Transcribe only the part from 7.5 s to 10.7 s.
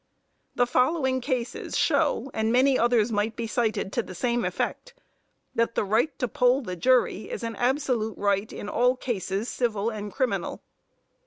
absolute right in all cases, civil and criminal.